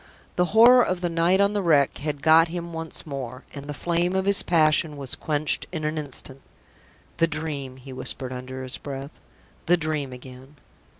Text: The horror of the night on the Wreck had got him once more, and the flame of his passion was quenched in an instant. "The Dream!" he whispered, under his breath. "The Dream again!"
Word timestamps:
The 0.35 0.45
horror 0.45 0.81
of 0.81 1.01
the 1.01 1.09
night 1.09 1.39
on 1.39 1.53
the 1.53 1.61
Wreck 1.61 1.99
had 1.99 2.23
got 2.23 2.47
him 2.47 2.73
once 2.73 3.05
more, 3.05 3.43
and 3.53 3.65
the 3.67 3.73
flame 3.75 4.15
of 4.15 4.25
his 4.25 4.41
passion 4.41 4.97
was 4.97 5.13
quenched 5.13 5.67
in 5.71 5.83
an 5.85 5.99
instant. 5.99 6.41
"The 7.17 7.27
Dream!" 7.27 7.77
he 7.77 7.93
whispered, 7.93 8.33
under 8.33 8.63
his 8.63 8.79
breath. 8.79 9.19
"The 9.67 9.77
Dream 9.77 10.11
again!" 10.11 10.55